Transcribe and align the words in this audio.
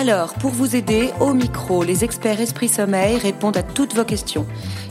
Alors, 0.00 0.32
pour 0.32 0.52
vous 0.52 0.76
aider, 0.76 1.10
au 1.20 1.34
micro, 1.34 1.82
les 1.82 2.04
experts 2.04 2.40
Esprit 2.40 2.70
Sommeil 2.70 3.18
répondent 3.18 3.58
à 3.58 3.62
toutes 3.62 3.94
vos 3.94 4.06
questions. 4.06 4.46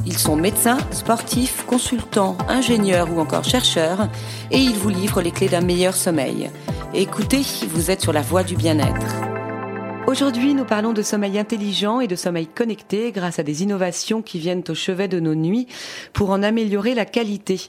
Ils 0.06 0.20
sont 0.20 0.36
médecins, 0.36 0.78
sportifs, 0.92 1.66
consultants, 1.66 2.38
ingénieurs 2.48 3.12
ou 3.12 3.20
encore 3.20 3.44
chercheurs, 3.44 4.08
et 4.52 4.60
ils 4.60 4.76
vous 4.76 4.90
livrent 4.90 5.24
les 5.24 5.32
clés 5.32 5.50
d'un 5.50 5.62
meilleur 5.62 5.96
sommeil. 5.96 6.52
Écoutez, 6.94 7.42
vous 7.72 7.90
êtes 7.90 8.02
sur 8.02 8.14
la 8.14 8.22
voie 8.22 8.44
du 8.44 8.56
bien-être. 8.56 9.29
Aujourd'hui, 10.10 10.56
nous 10.56 10.66
parlons 10.66 10.92
de 10.92 11.04
sommeil 11.04 11.38
intelligent 11.38 12.00
et 12.00 12.08
de 12.08 12.16
sommeil 12.16 12.48
connecté 12.48 13.12
grâce 13.12 13.38
à 13.38 13.44
des 13.44 13.62
innovations 13.62 14.24
qui 14.24 14.40
viennent 14.40 14.64
au 14.68 14.74
chevet 14.74 15.08
de 15.08 15.20
nos 15.20 15.36
nuits 15.36 15.68
pour 16.14 16.32
en 16.32 16.42
améliorer 16.42 16.96
la 16.96 17.06
qualité. 17.06 17.62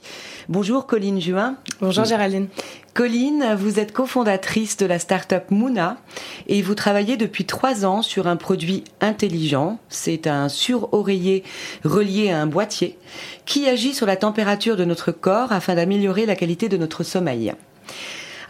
Bonjour 0.49 0.87
Colline 0.87 1.21
Juin. 1.21 1.57
Bonjour 1.81 2.03
Géraldine. 2.03 2.47
Colline, 2.95 3.55
vous 3.59 3.79
êtes 3.79 3.91
cofondatrice 3.91 4.75
de 4.77 4.87
la 4.87 4.97
start-up 4.97 5.51
Mouna 5.51 5.97
et 6.47 6.63
vous 6.63 6.73
travaillez 6.73 7.15
depuis 7.15 7.45
trois 7.45 7.85
ans 7.85 8.01
sur 8.01 8.25
un 8.25 8.37
produit 8.37 8.85
intelligent. 9.01 9.77
C'est 9.89 10.25
un 10.25 10.49
sur-oreiller 10.49 11.43
relié 11.85 12.31
à 12.31 12.41
un 12.41 12.47
boîtier 12.47 12.97
qui 13.45 13.69
agit 13.69 13.93
sur 13.93 14.07
la 14.07 14.15
température 14.15 14.77
de 14.77 14.83
notre 14.83 15.11
corps 15.11 15.51
afin 15.51 15.75
d'améliorer 15.75 16.25
la 16.25 16.35
qualité 16.35 16.69
de 16.69 16.77
notre 16.77 17.03
sommeil. 17.03 17.53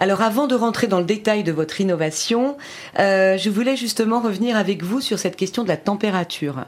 Alors 0.02 0.23
avant 0.23 0.47
de 0.47 0.55
rentrer 0.55 0.88
dans 0.88 0.97
le 0.97 1.05
détail 1.05 1.44
de 1.44 1.52
votre 1.52 1.80
innovation, 1.80 2.57
euh, 2.97 3.38
je 3.38 3.52
voulais 3.52 3.75
justement 3.75 4.19
revenir 4.19 4.57
avec 4.57 4.81
vous 4.81 4.99
sur 4.99 5.19
cette 5.19 5.35
question 5.35 5.61
de 5.61 5.67
la 5.67 5.77
température. 5.77 6.66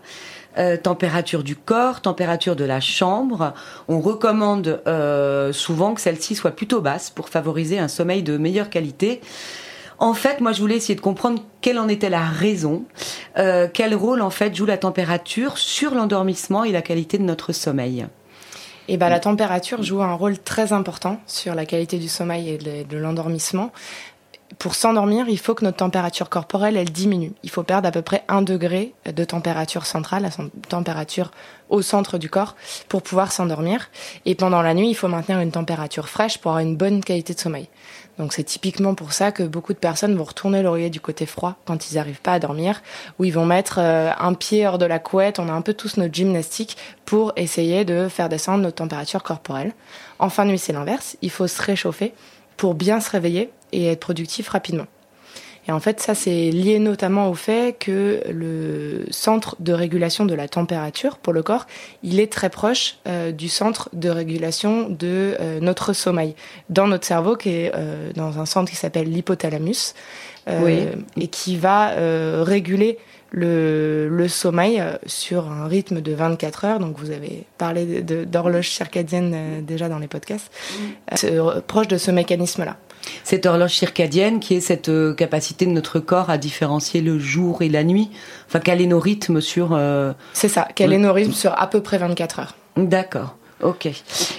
Euh, 0.59 0.77
température 0.77 1.43
du 1.43 1.55
corps, 1.55 2.01
température 2.01 2.55
de 2.55 2.63
la 2.63 2.79
chambre. 2.79 3.55
On 3.87 4.01
recommande 4.01 4.83
euh, 4.85 5.51
souvent 5.51 5.95
que 5.95 6.01
celle-ci 6.01 6.35
soit 6.35 6.51
plutôt 6.51 6.79
basse 6.79 7.09
pour 7.09 7.27
favoriser 7.27 7.79
un 7.79 7.87
sommeil 7.87 8.21
de 8.21 8.37
meilleure 8.37 8.69
qualité. 8.69 9.19
En 9.97 10.13
fait, 10.13 10.39
moi, 10.39 10.51
je 10.51 10.61
voulais 10.61 10.75
essayer 10.75 10.93
de 10.93 11.01
comprendre 11.01 11.41
quelle 11.61 11.79
en 11.79 11.87
était 11.87 12.09
la 12.09 12.25
raison, 12.25 12.83
quel 13.35 13.95
rôle 13.95 14.21
en 14.21 14.29
fait 14.29 14.53
joue 14.53 14.65
la 14.65 14.77
température 14.77 15.57
sur 15.57 15.95
l'endormissement 15.95 16.63
et 16.65 16.71
la 16.71 16.81
qualité 16.81 17.17
de 17.17 17.23
notre 17.23 17.51
sommeil. 17.51 18.05
Et 18.87 18.97
ben, 18.97 19.09
la 19.09 19.19
température 19.19 19.81
joue 19.81 20.01
un 20.01 20.13
rôle 20.13 20.37
très 20.37 20.73
important 20.73 21.19
sur 21.25 21.55
la 21.55 21.65
qualité 21.65 21.97
du 21.99 22.09
sommeil 22.09 22.49
et 22.49 22.57
de 22.83 22.97
l'endormissement. 22.97 23.71
Pour 24.59 24.75
s'endormir, 24.75 25.27
il 25.29 25.39
faut 25.39 25.53
que 25.55 25.63
notre 25.63 25.77
température 25.77 26.29
corporelle, 26.29 26.77
elle 26.77 26.91
diminue. 26.91 27.31
Il 27.43 27.49
faut 27.49 27.63
perdre 27.63 27.87
à 27.87 27.91
peu 27.91 28.01
près 28.01 28.23
un 28.27 28.41
degré 28.41 28.93
de 29.05 29.23
température 29.23 29.85
centrale, 29.85 30.23
la 30.23 30.29
température 30.69 31.31
au 31.69 31.81
centre 31.81 32.17
du 32.17 32.29
corps, 32.29 32.55
pour 32.89 33.01
pouvoir 33.01 33.31
s'endormir. 33.31 33.89
Et 34.25 34.35
pendant 34.35 34.61
la 34.61 34.73
nuit, 34.73 34.89
il 34.89 34.95
faut 34.95 35.07
maintenir 35.07 35.39
une 35.39 35.51
température 35.51 36.09
fraîche 36.09 36.37
pour 36.37 36.51
avoir 36.51 36.65
une 36.65 36.75
bonne 36.75 37.03
qualité 37.03 37.33
de 37.33 37.39
sommeil. 37.39 37.69
Donc 38.19 38.33
c'est 38.33 38.43
typiquement 38.43 38.93
pour 38.93 39.13
ça 39.13 39.31
que 39.31 39.43
beaucoup 39.43 39.73
de 39.73 39.79
personnes 39.79 40.15
vont 40.15 40.23
retourner 40.23 40.61
l'oreiller 40.61 40.91
du 40.91 40.99
côté 40.99 41.25
froid 41.25 41.55
quand 41.65 41.89
ils 41.89 41.95
n'arrivent 41.95 42.21
pas 42.21 42.33
à 42.33 42.39
dormir, 42.39 42.81
ou 43.17 43.25
ils 43.25 43.33
vont 43.33 43.45
mettre 43.45 43.79
euh, 43.79 44.11
un 44.19 44.33
pied 44.35 44.67
hors 44.67 44.77
de 44.77 44.85
la 44.85 44.99
couette, 44.99 45.39
on 45.39 45.49
a 45.49 45.53
un 45.53 45.61
peu 45.61 45.73
tous 45.73 45.97
notre 45.97 46.13
gymnastique 46.13 46.77
pour 47.05 47.33
essayer 47.37 47.85
de 47.85 48.07
faire 48.07 48.29
descendre 48.29 48.63
notre 48.63 48.75
température 48.75 49.23
corporelle. 49.23 49.73
En 50.19 50.29
fin 50.29 50.45
de 50.45 50.51
nuit, 50.51 50.59
c'est 50.59 50.73
l'inverse, 50.73 51.17
il 51.23 51.31
faut 51.31 51.47
se 51.47 51.61
réchauffer 51.61 52.13
pour 52.55 52.75
bien 52.75 52.99
se 52.99 53.09
réveiller 53.09 53.49
et 53.73 53.87
être 53.87 53.99
productif 53.99 54.49
rapidement. 54.49 54.87
Et 55.67 55.71
en 55.71 55.79
fait, 55.79 56.01
ça, 56.01 56.13
c'est 56.13 56.49
lié 56.51 56.79
notamment 56.79 57.29
au 57.29 57.33
fait 57.33 57.77
que 57.77 58.21
le 58.29 59.05
centre 59.11 59.55
de 59.59 59.71
régulation 59.71 60.25
de 60.25 60.33
la 60.33 60.47
température 60.47 61.17
pour 61.17 61.31
le 61.31 61.41
corps, 61.41 61.67
il 62.03 62.19
est 62.19 62.31
très 62.31 62.49
proche 62.49 62.97
euh, 63.07 63.31
du 63.31 63.47
centre 63.47 63.89
de 63.93 64.09
régulation 64.09 64.89
de 64.89 65.35
euh, 65.39 65.59
notre 65.61 65.93
sommeil. 65.93 66.35
Dans 66.69 66.87
notre 66.87 67.05
cerveau, 67.05 67.37
qui 67.37 67.49
est 67.49 67.71
euh, 67.75 68.11
dans 68.13 68.39
un 68.39 68.45
centre 68.45 68.69
qui 68.69 68.75
s'appelle 68.75 69.09
l'hypothalamus, 69.09 69.93
et 70.45 71.27
qui 71.27 71.55
va 71.55 71.93
réguler 72.43 72.97
le, 73.31 74.09
le, 74.09 74.27
sommeil 74.27 74.83
sur 75.05 75.49
un 75.49 75.67
rythme 75.67 76.01
de 76.01 76.11
24 76.11 76.65
heures. 76.65 76.79
Donc 76.79 76.99
vous 76.99 77.11
avez 77.11 77.45
parlé 77.57 78.01
d'horloge 78.01 78.69
circadienne 78.69 79.63
déjà 79.65 79.87
dans 79.87 79.99
les 79.99 80.07
podcasts, 80.07 80.51
proche 81.65 81.87
de 81.87 81.97
ce 81.97 82.11
mécanisme-là 82.11 82.75
cette 83.23 83.45
horloge 83.45 83.75
circadienne 83.75 84.39
qui 84.39 84.55
est 84.55 84.61
cette 84.61 84.89
euh, 84.89 85.13
capacité 85.13 85.65
de 85.65 85.71
notre 85.71 85.99
corps 85.99 86.29
à 86.29 86.37
différencier 86.37 87.01
le 87.01 87.19
jour 87.19 87.61
et 87.61 87.69
la 87.69 87.83
nuit. 87.83 88.09
Enfin, 88.47 88.59
caler 88.59 88.87
nos 88.87 88.99
rythmes 88.99 89.41
sur. 89.41 89.69
Euh, 89.73 90.13
c'est 90.33 90.47
ça, 90.47 90.67
caler 90.75 90.97
nos 90.97 91.13
rythmes 91.13 91.33
sur 91.33 91.59
à 91.59 91.67
peu 91.67 91.81
près 91.81 91.97
24 91.97 92.39
heures. 92.39 92.55
D'accord. 92.77 93.35
Ok. 93.63 93.87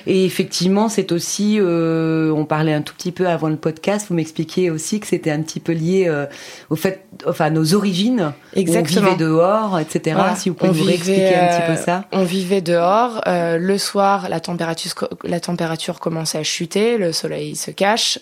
Et 0.06 0.24
effectivement, 0.24 0.88
c'est 0.88 1.10
aussi, 1.10 1.56
euh, 1.58 2.30
on 2.30 2.44
parlait 2.44 2.74
un 2.74 2.82
tout 2.82 2.94
petit 2.94 3.12
peu 3.12 3.26
avant 3.26 3.48
le 3.48 3.56
podcast, 3.56 4.06
vous 4.08 4.14
m'expliquiez 4.14 4.70
aussi 4.70 5.00
que 5.00 5.06
c'était 5.06 5.30
un 5.30 5.40
petit 5.40 5.60
peu 5.60 5.72
lié 5.72 6.04
euh, 6.06 6.26
au 6.68 6.76
fait, 6.76 7.06
enfin, 7.26 7.50
nos 7.50 7.74
origines. 7.74 8.32
Exactement. 8.54 9.00
on 9.00 9.12
vivait 9.12 9.24
dehors, 9.24 9.78
etc. 9.78 10.20
Si 10.36 10.50
vous 10.50 10.54
pouvez 10.54 10.72
nous 10.72 10.90
expliquer 10.90 11.36
un 11.36 11.46
petit 11.48 11.72
peu 11.72 11.82
ça. 11.82 11.98
Euh, 11.98 12.18
on 12.20 12.24
vivait 12.24 12.60
dehors. 12.60 13.22
le 13.26 13.78
soir, 13.78 14.28
la 14.28 14.40
température, 14.40 14.92
la 15.24 15.40
température 15.40 16.00
commençait 16.00 16.38
à 16.38 16.42
chuter, 16.42 16.98
le 16.98 17.12
soleil 17.12 17.56
se 17.56 17.70
cache, 17.70 18.18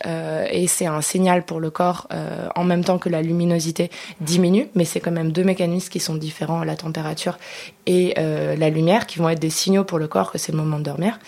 et 0.50 0.66
c'est 0.68 0.86
un 0.86 1.00
signal 1.00 1.44
pour 1.44 1.60
le 1.60 1.70
corps 1.70 2.08
en 2.54 2.64
même 2.64 2.84
temps 2.84 2.98
que 2.98 3.08
la 3.08 3.22
luminosité 3.22 3.90
diminue. 4.20 4.68
Mais 4.74 4.84
c'est 4.84 5.00
quand 5.00 5.10
même 5.10 5.32
deux 5.32 5.44
mécanismes 5.44 5.88
qui 5.88 6.00
sont 6.00 6.14
différents, 6.14 6.64
la 6.64 6.76
température 6.76 7.38
et 7.86 8.14
la 8.16 8.70
lumière, 8.70 9.06
qui 9.06 9.18
vont 9.18 9.28
être 9.28 9.40
des 9.40 9.50
signaux 9.50 9.84
pour 9.84 9.98
le 9.98 10.06
corps 10.08 10.32
que 10.32 10.38
c'est 10.38 10.52
le 10.52 10.58
moment 10.58 10.78
de 10.78 10.84
dormir. 10.84 11.18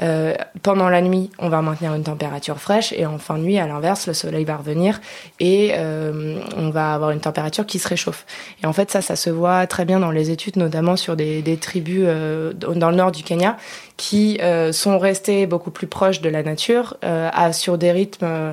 Euh, 0.00 0.34
pendant 0.62 0.88
la 0.88 1.00
nuit, 1.00 1.30
on 1.38 1.48
va 1.48 1.60
maintenir 1.60 1.94
une 1.94 2.04
température 2.04 2.58
fraîche 2.58 2.92
et 2.92 3.04
en 3.04 3.18
fin 3.18 3.36
de 3.36 3.42
nuit, 3.42 3.58
à 3.58 3.66
l'inverse, 3.66 4.06
le 4.06 4.14
soleil 4.14 4.44
va 4.44 4.56
revenir 4.56 5.00
et 5.40 5.72
euh, 5.74 6.38
on 6.56 6.70
va 6.70 6.94
avoir 6.94 7.10
une 7.10 7.20
température 7.20 7.66
qui 7.66 7.78
se 7.78 7.88
réchauffe. 7.88 8.24
Et 8.62 8.66
en 8.66 8.72
fait, 8.72 8.90
ça, 8.90 9.00
ça 9.02 9.16
se 9.16 9.30
voit 9.30 9.66
très 9.66 9.84
bien 9.84 9.98
dans 9.98 10.12
les 10.12 10.30
études, 10.30 10.56
notamment 10.56 10.96
sur 10.96 11.16
des, 11.16 11.42
des 11.42 11.56
tribus 11.56 12.04
euh, 12.06 12.52
dans 12.52 12.90
le 12.90 12.96
nord 12.96 13.10
du 13.10 13.24
Kenya 13.24 13.56
qui 13.98 14.38
euh, 14.40 14.72
sont 14.72 14.98
restées 14.98 15.46
beaucoup 15.46 15.72
plus 15.72 15.88
proches 15.88 16.20
de 16.22 16.30
la 16.30 16.42
nature, 16.42 16.96
euh, 17.04 17.28
à, 17.32 17.52
sur 17.52 17.76
des 17.76 17.90
rythmes 17.90 18.24
euh, 18.24 18.52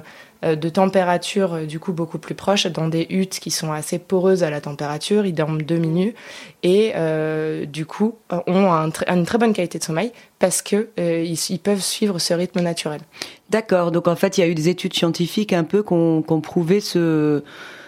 de 0.53 0.69
température 0.69 1.53
euh, 1.53 1.65
du 1.65 1.79
coup 1.79 1.93
beaucoup 1.93 2.19
plus 2.19 2.35
proche 2.35 2.67
dans 2.67 2.87
des 2.87 3.07
huttes 3.09 3.39
qui 3.39 3.49
sont 3.49 3.71
assez 3.71 3.97
poreuses 3.97 4.43
à 4.43 4.49
la 4.49 4.61
température, 4.61 5.25
ils 5.25 5.33
dorment 5.33 5.61
deux 5.61 5.77
minutes 5.77 6.15
et 6.61 6.91
euh, 6.95 7.65
du 7.65 7.85
coup 7.85 8.15
ont 8.29 8.91
une 9.07 9.25
très 9.25 9.37
bonne 9.37 9.53
qualité 9.53 9.79
de 9.79 9.83
sommeil 9.83 10.11
parce 10.37 10.61
que 10.61 10.89
ils, 10.97 11.59
peuvent 11.59 11.81
suivre 11.81 12.19
ce 12.19 12.33
rythme 12.33 12.61
naturel. 12.61 13.01
D'accord, 13.49 13.91
donc 13.91 14.07
en 14.07 14.15
fait 14.15 14.37
il 14.37 14.41
y 14.41 14.43
a 14.43 14.47
eu 14.47 14.55
des 14.55 14.69
études 14.69 14.93
scientifiques 14.93 15.53
un 15.53 15.63
peu 15.63 15.81
qui 15.81 15.93
ont 15.93 16.41
prouvé 16.41 16.79
ce 16.79 17.43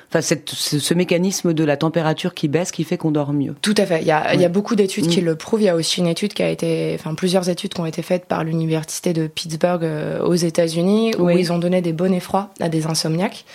enfin 0.10 0.22
cette, 0.22 0.50
ce, 0.50 0.94
mécanisme 0.94 1.54
de 1.54 1.64
la 1.64 1.78
température 1.78 2.34
qui 2.34 2.48
baisse 2.48 2.72
qui 2.72 2.84
fait 2.84 2.98
qu'on 2.98 3.12
dort 3.12 3.34
mieux. 3.34 3.56
Tout 3.62 3.76
à 3.78 3.86
fait. 3.86 4.02
Il 4.02 4.08
y 4.08 4.12
a, 4.12 4.34
il 4.34 4.42
y 4.42 4.46
a 4.46 4.50
beaucoup 4.50 4.76
d'études 4.76 5.08
qui 5.08 5.22
mm. 5.22 5.26
le 5.26 5.36
prouvent. 5.36 5.62
Il 5.62 5.66
y 5.66 5.70
a 5.70 5.76
aussi 5.76 6.00
une 6.00 6.08
étude 6.08 6.34
qui 6.34 6.44
a 6.44 6.50
été, 6.50 6.96
enfin 6.98 7.14
plusieurs 7.14 7.50
études 7.50 7.74
qui 7.74 7.82
ont 7.82 7.86
été 7.86 8.02
faites 8.02 8.26
par 8.26 8.44
l'université 8.44 9.14
de 9.14 9.28
Pittsburgh 9.28 9.84
euh, 9.84 10.24
aux 10.24 10.36
États-Unis 10.36 11.14
où 11.20 11.30
ils 11.30 11.52
ont 11.52 11.58
donné 11.58 11.82
des 11.82 11.94
bonnets 11.94 12.20
froids 12.20 12.50
à 12.60 12.70
des 12.70 12.88
insomniaques 12.88 13.46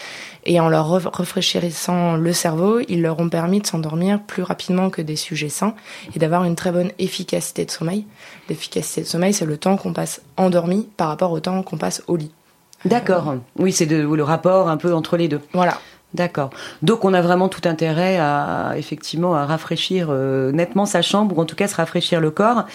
et 0.45 0.59
en 0.61 0.69
leur 0.69 0.89
rafraîchissant 0.89 2.17
le 2.17 2.33
cerveau, 2.33 2.81
ils 2.89 3.01
leur 3.01 3.21
ont 3.21 3.29
permis 3.29 3.61
de 3.61 3.67
s'endormir 3.67 4.21
plus 4.21 4.43
rapidement 4.43 4.91
que 4.91 5.01
des 5.03 5.17
sujets 5.17 5.49
sains 5.49 5.75
et 6.15 6.19
d'avoir 6.19 6.45
une 6.45 6.57
très 6.57 6.73
bonne 6.73 6.91
efficacité 6.99 7.65
de 7.65 7.71
sommeil. 7.71 8.07
L'efficacité 8.49 9.03
de 9.03 9.07
sommeil, 9.07 9.33
c'est 9.33 9.45
le 9.45 9.57
temps 9.57 9.77
qu'on 9.77 9.93
passe 9.93 10.21
endormi 10.37 10.89
par 10.97 11.09
rapport 11.09 11.31
au 11.31 11.41
temps 11.41 11.63
qu'on 11.63 11.79
passe 11.79 12.03
au 12.09 12.17
lit. 12.17 12.33
D'accord. 12.85 13.37
Oui, 13.57 13.73
c'est 13.73 13.87
le 13.87 14.23
rapport 14.25 14.69
un 14.69 14.77
peu 14.77 14.93
entre 14.93 15.17
les 15.17 15.29
deux. 15.29 15.41
Voilà. 15.53 15.79
D'accord. 16.15 16.51
Donc 16.83 17.05
on 17.05 17.15
a 17.15 17.23
vraiment 17.23 17.49
tout 17.49 17.67
intérêt 17.67 18.19
à 18.19 18.75
effectivement 18.77 19.35
à 19.35 19.47
rafraîchir 19.47 20.09
euh, 20.11 20.53
nettement 20.53 20.85
sa 20.85 21.01
chambre 21.01 21.37
ou 21.39 21.41
en 21.41 21.47
tout 21.47 21.57
cas 21.57 21.69
se 21.69 21.77
rafraîchir 21.77 22.21
le 22.21 22.31
corps. 22.31 22.67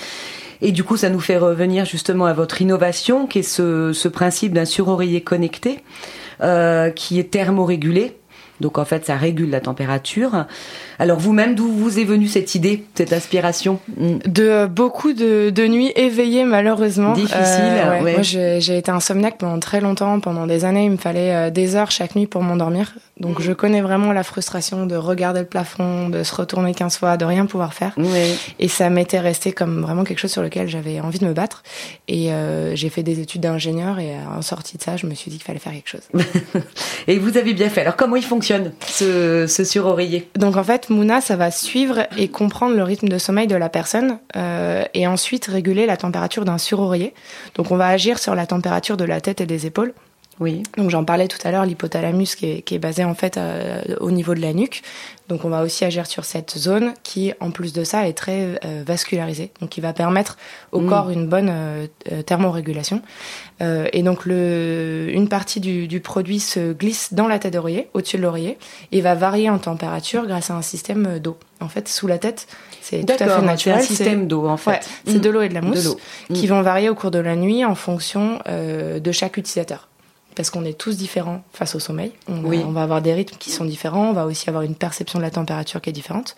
Et 0.61 0.71
du 0.71 0.83
coup, 0.83 0.97
ça 0.97 1.09
nous 1.09 1.19
fait 1.19 1.37
revenir 1.37 1.85
justement 1.85 2.25
à 2.25 2.33
votre 2.33 2.61
innovation, 2.61 3.27
qui 3.27 3.39
est 3.39 3.43
ce, 3.43 3.93
ce 3.93 4.07
principe 4.07 4.53
d'un 4.53 4.65
suroreiller 4.65 5.21
connecté, 5.21 5.83
euh, 6.41 6.89
qui 6.89 7.19
est 7.19 7.31
thermorégulé. 7.31 8.17
Donc 8.59 8.79
en 8.79 8.85
fait, 8.85 9.05
ça 9.05 9.15
régule 9.15 9.51
la 9.51 9.61
température. 9.61 10.45
Alors 10.97 11.19
vous-même, 11.19 11.53
d'où 11.53 11.71
vous 11.71 11.99
est 11.99 12.03
venue 12.03 12.27
cette 12.27 12.55
idée, 12.55 12.85
cette 12.95 13.13
inspiration. 13.13 13.79
De 13.97 14.65
beaucoup 14.65 15.13
de, 15.13 15.51
de, 15.51 15.67
nuits 15.67 15.91
éveillées, 15.95 16.43
malheureusement. 16.43 17.13
Difficile. 17.13 17.37
Euh, 17.39 18.01
Moi, 18.01 18.21
j'ai 18.23 18.77
été 18.77 18.89
insomniaque 18.89 19.37
pendant 19.37 19.59
très 19.59 19.79
longtemps. 19.79 20.19
Pendant 20.19 20.47
des 20.47 20.65
années, 20.65 20.85
il 20.85 20.91
me 20.91 20.97
fallait 20.97 21.35
euh, 21.35 21.49
des 21.51 21.75
heures 21.75 21.91
chaque 21.91 22.15
nuit 22.15 22.25
pour 22.25 22.41
m'endormir. 22.41 22.93
Donc 23.19 23.41
je 23.41 23.51
connais 23.51 23.81
vraiment 23.81 24.11
la 24.11 24.23
frustration 24.23 24.85
de 24.85 24.95
regarder 24.95 25.41
le 25.41 25.45
plafond, 25.45 26.09
de 26.09 26.23
se 26.23 26.35
retourner 26.35 26.73
15 26.73 26.97
fois, 26.97 27.17
de 27.17 27.25
rien 27.25 27.45
pouvoir 27.45 27.73
faire. 27.73 27.95
Et 28.59 28.67
ça 28.67 28.89
m'était 28.89 29.19
resté 29.19 29.51
comme 29.51 29.81
vraiment 29.81 30.03
quelque 30.03 30.19
chose 30.19 30.31
sur 30.31 30.41
lequel 30.41 30.67
j'avais 30.67 30.99
envie 30.99 31.19
de 31.19 31.25
me 31.25 31.33
battre. 31.33 31.63
Et 32.07 32.31
euh, 32.31 32.75
j'ai 32.75 32.89
fait 32.89 33.03
des 33.03 33.19
études 33.19 33.41
d'ingénieur 33.41 33.99
et 33.99 34.13
en 34.15 34.41
sortie 34.41 34.77
de 34.77 34.83
ça, 34.83 34.97
je 34.97 35.07
me 35.07 35.15
suis 35.15 35.31
dit 35.31 35.37
qu'il 35.37 35.45
fallait 35.45 35.59
faire 35.59 35.73
quelque 35.73 35.89
chose. 35.89 36.07
et 37.07 37.17
vous 37.17 37.37
avez 37.37 37.53
bien 37.53 37.69
fait. 37.69 37.81
Alors 37.81 37.95
comment 37.95 38.15
il 38.15 38.25
fonctionne 38.25 38.71
ce, 38.85 39.47
ce 39.47 39.63
suroreiller 39.63 40.29
Donc 40.35 40.57
en 40.57 40.63
fait, 40.63 40.89
Mouna, 40.89 41.21
ça 41.21 41.35
va 41.35 41.51
suivre 41.51 42.07
et 42.17 42.27
comprendre 42.27 42.75
le 42.75 42.83
rythme 42.83 43.07
de 43.07 43.17
sommeil 43.17 43.47
de 43.47 43.55
la 43.55 43.69
personne 43.69 44.19
euh, 44.35 44.83
et 44.93 45.07
ensuite 45.07 45.45
réguler 45.45 45.85
la 45.85 45.97
température 45.97 46.45
d'un 46.45 46.57
suroreiller. 46.57 47.13
Donc 47.55 47.71
on 47.71 47.77
va 47.77 47.87
agir 47.87 48.19
sur 48.19 48.35
la 48.35 48.45
température 48.45 48.97
de 48.97 49.05
la 49.05 49.21
tête 49.21 49.41
et 49.41 49.45
des 49.45 49.65
épaules. 49.65 49.93
Oui. 50.39 50.61
Donc 50.77 50.91
j'en 50.91 51.03
parlais 51.03 51.27
tout 51.27 51.39
à 51.43 51.51
l'heure, 51.51 51.65
l'hypothalamus 51.65 52.35
qui 52.35 52.45
est, 52.45 52.61
qui 52.61 52.75
est, 52.75 52.79
basé 52.79 53.03
en 53.03 53.15
fait 53.15 53.37
euh, 53.37 53.81
au 53.99 54.11
niveau 54.11 54.35
de 54.35 54.41
la 54.41 54.53
nuque. 54.53 54.83
Donc 55.29 55.45
on 55.45 55.49
va 55.49 55.63
aussi 55.63 55.83
agir 55.83 56.05
sur 56.05 56.25
cette 56.25 56.57
zone 56.57 56.93
qui, 57.03 57.33
en 57.39 57.51
plus 57.51 57.73
de 57.73 57.83
ça, 57.83 58.07
est 58.07 58.13
très 58.13 58.59
euh, 58.63 58.83
vascularisée, 58.85 59.51
donc 59.59 59.69
qui 59.69 59.81
va 59.81 59.93
permettre 59.93 60.37
au 60.71 60.79
mm. 60.79 60.89
corps 60.89 61.09
une 61.09 61.27
bonne 61.27 61.49
euh, 61.51 61.87
thermorégulation. 62.25 63.01
et 63.59 64.03
donc 64.03 64.25
le, 64.25 65.09
une 65.11 65.27
partie 65.27 65.59
du, 65.59 65.87
du, 65.87 65.99
produit 65.99 66.39
se 66.39 66.71
glisse 66.73 67.13
dans 67.13 67.27
la 67.27 67.39
tête 67.39 67.53
d'oreiller, 67.53 67.89
au-dessus 67.95 68.17
de 68.17 68.21
l'oreiller, 68.21 68.59
et 68.91 69.01
va 69.01 69.15
varier 69.15 69.49
en 69.49 69.57
température 69.57 70.27
grâce 70.27 70.51
à 70.51 70.53
un 70.53 70.61
système 70.61 71.17
d'eau. 71.17 71.37
En 71.59 71.67
fait, 71.67 71.89
sous 71.89 72.05
la 72.05 72.19
tête, 72.19 72.47
c'est 72.81 73.03
tout 73.03 73.13
à 73.13 73.17
fait 73.17 73.41
naturel. 73.41 73.81
C'est 73.81 73.85
un 73.85 73.95
système 73.95 74.27
d'eau 74.27 74.47
en 74.47 74.57
fait. 74.57 74.87
c'est 75.07 75.19
de 75.19 75.29
l'eau 75.29 75.41
et 75.41 75.49
de 75.49 75.55
la 75.55 75.61
mousse 75.61 75.97
qui 76.31 76.45
mm. 76.45 76.49
vont 76.49 76.61
varier 76.61 76.89
au 76.89 76.95
cours 76.95 77.11
de 77.11 77.19
la 77.19 77.35
nuit 77.35 77.65
en 77.65 77.75
fonction 77.75 78.39
de 78.47 79.11
chaque 79.11 79.37
utilisateur 79.37 79.86
parce 80.37 80.51
qu'on 80.51 80.63
est 80.63 80.77
tous 80.77 80.95
différents 80.97 81.43
face 81.51 81.73
au 81.73 81.79
sommeil. 81.79 82.11
On, 82.29 82.43
oui. 82.43 82.61
on, 82.63 82.71
va 82.71 82.83
avoir 82.83 83.01
des 83.01 83.11
rythmes 83.11 83.35
qui 83.37 83.49
sont 83.49 83.65
différents, 83.65 84.11
on 84.11 84.13
va 84.13 84.27
aussi 84.27 84.47
avoir 84.47 84.63
une 84.63 84.75
perception 84.75 85.17
de 85.17 85.23
la 85.23 85.31
température 85.31 85.81
qui 85.81 85.89
est 85.89 85.93
différente. 85.93 86.35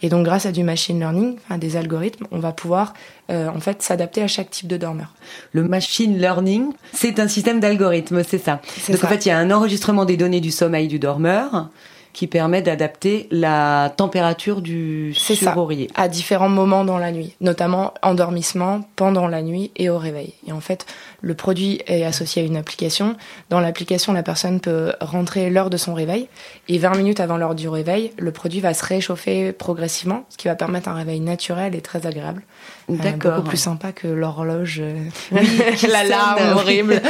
Et 0.00 0.08
donc, 0.08 0.24
grâce 0.24 0.46
à 0.46 0.52
du 0.52 0.62
machine 0.62 0.98
learning, 1.00 1.36
enfin, 1.44 1.58
des 1.58 1.76
algorithmes, 1.76 2.26
on 2.30 2.38
va 2.38 2.52
pouvoir 2.52 2.94
euh, 3.30 3.48
en 3.48 3.58
fait 3.58 3.82
s'adapter 3.82 4.22
à 4.22 4.28
chaque 4.28 4.50
type 4.50 4.68
de 4.68 4.76
dormeur. 4.76 5.12
Le 5.52 5.64
machine 5.64 6.18
learning, 6.18 6.72
c'est 6.92 7.18
un 7.18 7.26
système 7.26 7.58
d'algorithmes, 7.58 8.22
c'est 8.22 8.38
ça. 8.38 8.60
Donc, 8.88 9.02
en 9.02 9.08
fait, 9.08 9.26
il 9.26 9.30
y 9.30 9.32
a 9.32 9.38
un 9.38 9.50
enregistrement 9.50 10.04
des 10.04 10.16
données 10.16 10.40
du 10.40 10.52
sommeil 10.52 10.86
du 10.86 11.00
dormeur 11.00 11.68
qui 12.12 12.26
permet 12.26 12.62
d'adapter 12.62 13.26
la 13.30 13.92
température 13.96 14.60
du 14.60 15.14
suroreiller. 15.14 15.88
à 15.94 16.08
différents 16.08 16.48
moments 16.48 16.84
dans 16.84 16.98
la 16.98 17.10
nuit, 17.10 17.34
notamment 17.40 17.94
endormissement, 18.02 18.82
pendant 18.96 19.26
la 19.26 19.42
nuit 19.42 19.70
et 19.76 19.88
au 19.88 19.98
réveil. 19.98 20.34
Et 20.46 20.52
en 20.52 20.60
fait, 20.60 20.86
le 21.20 21.34
produit 21.34 21.80
est 21.86 22.04
associé 22.04 22.42
à 22.42 22.44
une 22.44 22.56
application. 22.56 23.16
Dans 23.50 23.60
l'application, 23.60 24.12
la 24.12 24.22
personne 24.22 24.60
peut 24.60 24.92
rentrer 25.00 25.50
l'heure 25.50 25.70
de 25.70 25.76
son 25.76 25.94
réveil 25.94 26.28
et 26.68 26.78
20 26.78 26.96
minutes 26.96 27.20
avant 27.20 27.36
l'heure 27.36 27.54
du 27.54 27.68
réveil, 27.68 28.12
le 28.18 28.32
produit 28.32 28.60
va 28.60 28.74
se 28.74 28.84
réchauffer 28.84 29.52
progressivement, 29.52 30.24
ce 30.28 30.36
qui 30.36 30.48
va 30.48 30.54
permettre 30.54 30.88
un 30.88 30.94
réveil 30.94 31.20
naturel 31.20 31.74
et 31.74 31.80
très 31.80 32.06
agréable. 32.06 32.42
Euh, 32.90 32.96
D'accord. 32.96 33.36
beaucoup 33.36 33.48
plus 33.48 33.58
sympa 33.58 33.92
que 33.92 34.08
l'horloge, 34.08 34.80
euh, 34.80 34.94
oui, 35.32 35.60
l'alarme 35.88 36.56
horrible 36.56 37.00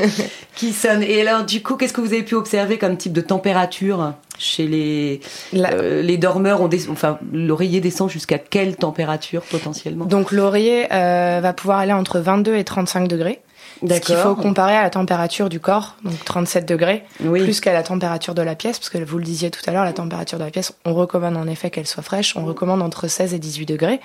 qui 0.54 0.72
sonne. 0.72 1.02
Et 1.02 1.20
alors, 1.26 1.44
du 1.44 1.62
coup, 1.62 1.76
qu'est-ce 1.76 1.92
que 1.92 2.00
vous 2.00 2.12
avez 2.12 2.22
pu 2.22 2.34
observer 2.34 2.78
comme 2.78 2.96
type 2.96 3.12
de 3.12 3.20
température? 3.20 4.14
Chez 4.38 4.66
les 4.66 5.20
euh, 5.54 6.02
les 6.02 6.16
dormeurs 6.16 6.60
on 6.60 6.68
enfin 6.90 7.18
l'oreiller 7.32 7.80
descend 7.80 8.10
jusqu'à 8.10 8.38
quelle 8.38 8.76
température 8.76 9.42
potentiellement? 9.42 10.04
Donc 10.04 10.32
l'oreiller 10.32 10.86
va 10.88 11.52
pouvoir 11.52 11.78
aller 11.78 11.92
entre 11.92 12.18
22 12.18 12.56
et 12.56 12.64
35 12.64 13.08
degrés. 13.08 13.40
Ce 13.82 14.00
qu'il 14.00 14.16
faut 14.16 14.34
comparer 14.34 14.74
à 14.74 14.82
la 14.82 14.90
température 14.90 15.48
du 15.48 15.60
corps, 15.60 15.96
donc 16.02 16.14
37 16.24 16.66
degrés, 16.66 17.04
plus 17.18 17.60
qu'à 17.60 17.72
la 17.72 17.82
température 17.82 18.34
de 18.34 18.42
la 18.42 18.54
pièce, 18.54 18.78
parce 18.78 18.88
que 18.88 18.98
vous 18.98 19.18
le 19.18 19.24
disiez 19.24 19.50
tout 19.50 19.60
à 19.66 19.72
l'heure, 19.72 19.84
la 19.84 19.92
température 19.92 20.38
de 20.38 20.44
la 20.44 20.50
pièce, 20.50 20.72
on 20.84 20.94
recommande 20.94 21.36
en 21.36 21.46
effet 21.46 21.70
qu'elle 21.70 21.86
soit 21.86 22.02
fraîche, 22.02 22.36
on 22.36 22.44
recommande 22.44 22.82
entre 22.82 23.06
16 23.06 23.34
et 23.34 23.38
18 23.38 23.66
degrés. 23.66 24.00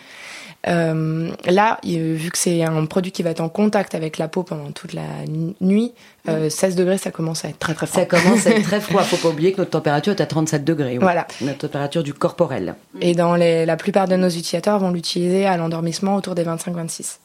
Euh, 0.68 1.31
là, 1.46 1.80
vu 1.84 2.30
que 2.31 2.38
c'est 2.38 2.63
un 2.63 2.86
produit 2.86 3.12
qui 3.12 3.24
va 3.24 3.31
être 3.31 3.42
en 3.42 3.50
contact 3.50 3.96
avec 3.96 4.18
la 4.18 4.28
peau 4.28 4.44
pendant 4.44 4.72
toute 4.72 4.94
la 4.94 5.25
nuit, 5.60 5.94
euh, 6.30 6.50
16 6.50 6.75
degrés, 6.75 6.98
ça 6.98 7.12
commence 7.12 7.46
à 7.46 7.50
être 7.50 7.60
très 7.60 7.74
très 7.74 7.88
froid. 7.88 8.02
Ça 8.02 8.06
commence 8.06 8.46
à 8.46 8.52
être 8.52 8.63
très 8.63 8.81
froid. 8.81 9.02
Faut 9.04 9.18
pas 9.18 9.30
oublier 9.30 9.54
que 9.54 9.58
notre 9.58 9.72
température 9.72 10.13
est 10.13 10.22
à 10.22 10.25
37 10.25 10.63
degrés. 10.63 10.98
Voilà. 11.00 11.28
Notre 11.42 11.60
température 11.60 12.04
du 12.04 12.13
corporel. 12.13 12.75
Et 13.00 13.16
dans 13.16 13.36
les, 13.36 13.66
la 13.66 13.75
plupart 13.75 14.08
de 14.08 14.16
nos 14.16 14.30
utilisateurs 14.30 14.80
vont 14.80 14.92
l'utiliser 14.92 15.46
à 15.46 15.58
l'endormissement 15.58 16.16
autour 16.16 16.36
des 16.36 16.44
25-26. 16.44 17.18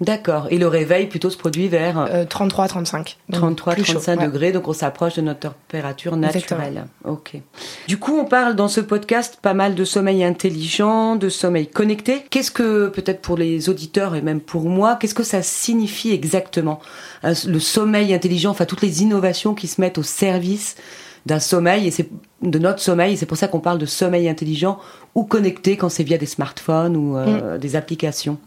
D'accord. 0.00 0.46
Et 0.50 0.58
le 0.58 0.68
réveil 0.68 1.06
plutôt 1.06 1.30
se 1.30 1.36
produit 1.36 1.68
vers 1.68 2.06
33-35. 2.26 3.16
33-35 3.32 4.24
degrés, 4.24 4.52
donc 4.52 4.68
on 4.68 4.72
s'approche 4.72 5.14
de 5.14 5.22
notre 5.22 5.40
température 5.40 6.16
naturelle. 6.16 6.84
Ok. 7.04 7.36
Du 7.88 7.98
coup, 7.98 8.18
on 8.18 8.24
parle 8.24 8.54
dans 8.54 8.68
ce 8.68 8.80
podcast 8.80 9.38
pas 9.40 9.54
mal 9.54 9.74
de 9.74 9.84
sommeil 9.84 10.24
intelligent, 10.24 11.16
de 11.16 11.28
sommeil 11.28 11.66
connecté. 11.66 12.24
Qu'est-ce 12.30 12.50
que, 12.50 12.88
peut-être 12.88 13.20
pour 13.20 13.36
les 13.36 13.68
auditeurs 13.68 14.14
et 14.14 14.22
même 14.22 14.40
pour 14.40 14.68
moi, 14.68 14.96
qu'est-ce 14.96 15.14
que 15.14 15.22
ça 15.22 15.42
signifie 15.42 16.12
exactement? 16.12 16.80
Le 17.22 17.58
sommeil 17.58 18.12
intelligent, 18.14 18.50
enfin 18.50 18.64
toutes 18.64 18.82
les 18.82 19.02
innovations 19.02 19.54
qui 19.54 19.68
se 19.68 19.80
mettent 19.80 19.98
au 19.98 20.02
service 20.02 20.76
d'un 21.26 21.38
sommeil 21.38 21.86
et 21.86 21.90
c'est 21.90 22.08
de 22.42 22.58
notre 22.58 22.80
sommeil. 22.80 23.16
C'est 23.16 23.26
pour 23.26 23.36
ça 23.36 23.48
qu'on 23.48 23.60
parle 23.60 23.78
de 23.78 23.86
sommeil 23.86 24.28
intelligent 24.28 24.78
ou 25.14 25.24
connecté 25.24 25.76
quand 25.76 25.88
c'est 25.88 26.02
via 26.02 26.18
des 26.18 26.26
smartphones 26.26 26.96
ou 26.96 27.16
euh, 27.16 27.56
mm. 27.56 27.58
des 27.58 27.76
applications. 27.76 28.38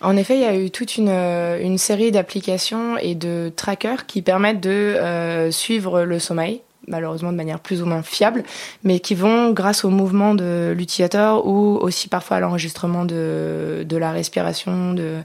En 0.00 0.16
effet, 0.16 0.36
il 0.36 0.40
y 0.40 0.46
a 0.46 0.56
eu 0.56 0.70
toute 0.70 0.96
une, 0.96 1.08
euh, 1.08 1.62
une 1.62 1.78
série 1.78 2.10
d'applications 2.10 2.96
et 2.98 3.14
de 3.14 3.52
trackers 3.54 4.06
qui 4.06 4.22
permettent 4.22 4.60
de 4.60 4.70
euh, 4.70 5.50
suivre 5.50 6.02
le 6.02 6.18
sommeil 6.18 6.62
malheureusement 6.88 7.30
de 7.30 7.36
manière 7.36 7.60
plus 7.60 7.80
ou 7.80 7.86
moins 7.86 8.02
fiable, 8.02 8.42
mais 8.82 8.98
qui 8.98 9.14
vont, 9.14 9.52
grâce 9.52 9.84
au 9.84 9.88
mouvement 9.88 10.34
de 10.34 10.74
l'utilisateur 10.76 11.46
ou 11.46 11.78
aussi 11.80 12.08
parfois 12.08 12.38
à 12.38 12.40
l'enregistrement 12.40 13.04
de, 13.04 13.86
de 13.88 13.96
la 13.96 14.10
respiration, 14.10 14.92
de, 14.92 15.18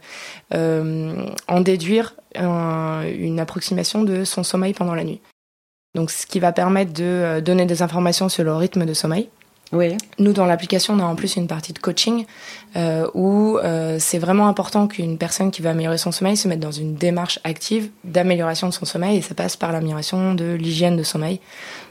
en 0.54 1.62
déduire 1.62 2.14
une 2.36 3.40
approximation 3.40 4.04
de 4.04 4.24
son 4.24 4.44
sommeil 4.44 4.76
pendant 4.76 4.94
la 4.94 5.04
nuit. 5.04 5.20
Donc, 5.98 6.12
ce 6.12 6.28
qui 6.28 6.40
va 6.40 6.52
permettre 6.52 6.94
de 6.94 7.04
euh, 7.04 7.42
donner 7.42 7.66
des 7.66 7.82
informations 7.82 8.30
sur 8.30 8.44
le 8.44 8.54
rythme 8.54 8.86
de 8.86 8.94
sommeil. 8.94 9.30
Oui. 9.74 9.98
Nous, 10.18 10.32
dans 10.32 10.46
l'application, 10.46 10.94
on 10.94 11.00
a 11.00 11.04
en 11.04 11.16
plus 11.16 11.36
une 11.36 11.48
partie 11.48 11.74
de 11.74 11.80
coaching 11.80 12.26
euh, 12.78 13.08
où 13.14 13.58
euh, 13.58 13.98
c'est 14.00 14.18
vraiment 14.18 14.48
important 14.48 14.88
qu'une 14.88 15.18
personne 15.18 15.52
qui 15.52 15.62
veut 15.62 15.70
améliorer 15.70 15.98
son 15.98 16.12
sommeil 16.12 16.38
se 16.38 16.48
mette 16.48 16.60
dans 16.60 16.72
une 16.72 16.96
démarche 16.96 17.40
active 17.44 17.90
d'amélioration 18.04 18.70
de 18.70 18.74
son 18.74 18.86
sommeil 18.86 19.18
et 19.18 19.22
ça 19.22 19.36
passe 19.36 19.56
par 19.56 19.72
l'amélioration 19.72 20.36
de 20.36 20.54
l'hygiène 20.54 20.96
de 20.96 21.04
sommeil. 21.04 21.40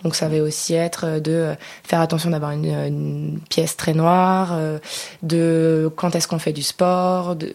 Donc 0.05 0.15
ça 0.15 0.29
va 0.29 0.39
aussi 0.39 0.75
être 0.75 1.19
de 1.19 1.55
faire 1.83 2.01
attention 2.01 2.31
d'avoir 2.31 2.53
une, 2.53 3.41
pièce 3.51 3.77
très 3.77 3.95
noire, 3.95 4.51
euh, 4.53 4.79
de 5.23 5.91
quand 5.97 6.15
est-ce 6.15 6.29
qu'on 6.29 6.39
fait 6.39 6.53
du 6.53 6.63
sport, 6.63 7.37
de, 7.37 7.53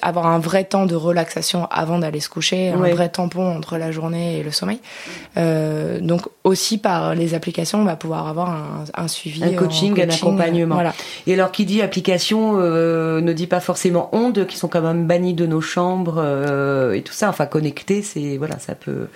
avoir 0.00 0.26
un 0.26 0.38
vrai 0.38 0.64
temps 0.64 0.86
de 0.86 0.94
relaxation 0.94 1.66
avant 1.70 1.98
d'aller 1.98 2.20
se 2.20 2.28
coucher, 2.28 2.68
un 2.68 2.76
vrai 2.76 3.08
tampon 3.08 3.56
entre 3.56 3.76
la 3.76 3.90
journée 3.90 4.38
et 4.38 4.42
le 4.42 4.50
sommeil. 4.50 4.80
Euh, 5.36 6.00
donc 6.00 6.28
aussi 6.44 6.78
par 6.78 7.14
les 7.14 7.34
applications, 7.34 7.80
on 7.80 7.84
va 7.84 7.96
pouvoir 7.96 8.28
avoir 8.28 8.50
un, 8.50 8.84
un 8.94 9.08
suivi, 9.08 9.41
un 9.42 9.52
coaching, 9.52 10.00
un, 10.00 10.08
accompagnement. 10.08 10.74
Voilà. 10.74 10.94
Et 11.26 11.34
alors 11.34 11.52
qui 11.52 11.64
dit 11.64 11.82
application 11.82 12.54
euh, 12.56 13.20
ne 13.20 13.32
dit 13.32 13.46
pas 13.46 13.60
forcément 13.60 14.08
ondes 14.12 14.46
qui 14.46 14.56
sont 14.56 14.68
quand 14.68 14.82
même 14.82 15.06
bannies 15.06 15.34
de 15.34 15.46
nos 15.46 15.60
chambres 15.60 16.16
euh, 16.18 16.92
et 16.92 17.02
tout 17.02 17.12
ça. 17.12 17.28
Enfin 17.28 17.46
connecté, 17.46 18.02
c'est 18.02 18.36
voilà, 18.36 18.58
ça 18.58 18.74
peut 18.74 19.08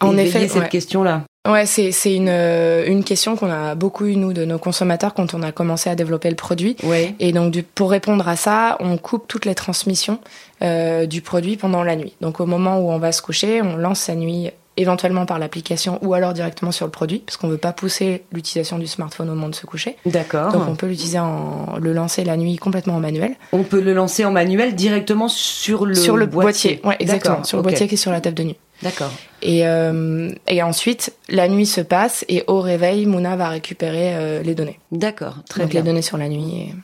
en 0.00 0.16
effet 0.16 0.48
cette 0.48 0.68
question 0.68 1.02
là. 1.02 1.22
Ouais, 1.48 1.66
c'est 1.66 1.90
c'est 1.90 2.14
une 2.14 2.28
euh, 2.28 2.86
une 2.86 3.02
question 3.02 3.34
qu'on 3.34 3.50
a 3.50 3.74
beaucoup 3.74 4.06
eu 4.06 4.14
nous 4.14 4.32
de 4.32 4.44
nos 4.44 4.58
consommateurs 4.58 5.12
quand 5.12 5.34
on 5.34 5.42
a 5.42 5.50
commencé 5.50 5.90
à 5.90 5.96
développer 5.96 6.30
le 6.30 6.36
produit. 6.36 6.76
Ouais. 6.84 7.16
Et 7.18 7.32
donc 7.32 7.50
du, 7.50 7.64
pour 7.64 7.90
répondre 7.90 8.28
à 8.28 8.36
ça, 8.36 8.76
on 8.78 8.96
coupe 8.96 9.26
toutes 9.26 9.44
les 9.44 9.56
transmissions 9.56 10.20
euh, 10.62 11.04
du 11.06 11.20
produit 11.20 11.56
pendant 11.56 11.82
la 11.82 11.96
nuit. 11.96 12.14
Donc 12.20 12.38
au 12.38 12.46
moment 12.46 12.78
où 12.78 12.92
on 12.92 12.98
va 12.98 13.10
se 13.10 13.22
coucher, 13.22 13.60
on 13.60 13.76
lance 13.76 13.98
sa 13.98 14.14
nuit 14.14 14.50
éventuellement 14.82 15.26
par 15.26 15.38
l'application 15.38 15.98
ou 16.02 16.14
alors 16.14 16.32
directement 16.32 16.72
sur 16.72 16.84
le 16.86 16.92
produit, 16.92 17.20
parce 17.20 17.36
qu'on 17.36 17.48
veut 17.48 17.56
pas 17.58 17.72
pousser 17.72 18.24
l'utilisation 18.32 18.78
du 18.78 18.86
smartphone 18.86 19.30
au 19.30 19.34
moment 19.34 19.48
de 19.48 19.54
se 19.54 19.66
coucher. 19.66 19.96
D'accord. 20.04 20.52
Donc 20.52 20.68
on 20.68 20.74
peut 20.74 20.86
l'utiliser 20.86 21.18
en 21.18 21.76
le 21.80 21.92
lancer 21.92 22.24
la 22.24 22.36
nuit 22.36 22.56
complètement 22.56 22.96
en 22.96 23.00
manuel. 23.00 23.34
On 23.52 23.62
peut 23.62 23.80
le 23.80 23.94
lancer 23.94 24.24
en 24.24 24.30
manuel 24.30 24.74
directement 24.74 25.28
sur 25.28 25.86
le 25.86 25.94
sur 25.94 26.16
le 26.16 26.26
boîtier. 26.26 26.80
Ouais, 26.84 26.96
exactement, 26.98 27.44
sur 27.44 27.56
le 27.58 27.62
boîtier 27.62 27.88
qui 27.88 27.94
est 27.94 27.98
sur 27.98 28.12
la 28.12 28.20
table 28.20 28.36
de 28.36 28.42
nuit. 28.44 28.56
D'accord. 28.82 29.12
Et, 29.42 29.64
euh, 29.66 30.30
et 30.48 30.60
ensuite, 30.62 31.14
la 31.28 31.46
nuit 31.46 31.66
se 31.66 31.80
passe 31.80 32.24
et 32.28 32.42
au 32.48 32.60
réveil, 32.60 33.06
Mouna 33.06 33.36
va 33.36 33.48
récupérer 33.48 34.14
euh, 34.16 34.42
les 34.42 34.56
données. 34.56 34.80
D'accord, 34.90 35.36
très 35.48 35.62
Donc 35.62 35.70
bien. 35.70 35.80
les 35.80 35.86
données 35.86 36.02
sur 36.02 36.18
la 36.18 36.28
nuit. 36.28 36.74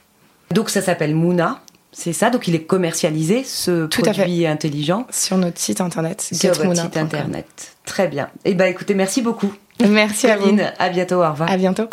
Donc 0.53 0.71
ça 0.71 0.81
s'appelle 0.81 1.15
Mouna. 1.15 1.61
C'est 2.01 2.13
ça, 2.13 2.31
donc 2.31 2.47
il 2.47 2.55
est 2.55 2.63
commercialisé, 2.63 3.43
ce 3.43 3.87
Tout 3.87 4.03
produit 4.03 4.47
intelligent. 4.47 5.05
Sur 5.11 5.37
notre 5.37 5.59
site 5.59 5.81
internet, 5.81 6.21
Sur 6.33 6.55
votre 6.55 6.77
site 6.77 6.97
internet. 6.97 7.75
Très 7.85 8.07
bien. 8.07 8.29
Eh 8.45 8.55
ben 8.55 8.67
écoutez, 8.67 8.95
merci 8.95 9.21
beaucoup. 9.21 9.53
Merci 9.85 10.29
Pauline, 10.29 10.61
à 10.61 10.65
vous. 10.71 10.77
À 10.79 10.89
bientôt, 10.91 11.17
au 11.17 11.29
revoir. 11.29 11.51
À 11.51 11.57
bientôt. 11.57 11.89